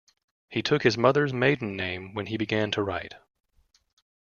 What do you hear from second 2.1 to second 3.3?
when he began to write.